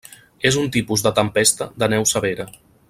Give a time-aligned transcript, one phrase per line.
[0.49, 2.51] És un tipus de tempesta de neu severa.